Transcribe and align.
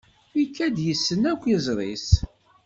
Ikad-d 0.41 0.77
yessen 0.87 1.21
akk 1.31 1.43
izri-s. 1.55 2.09